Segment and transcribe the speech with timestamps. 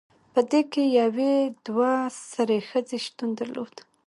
[0.33, 1.35] پدې کې یوې
[1.67, 1.91] دوه
[2.31, 3.73] سرې ښځې شتون درلود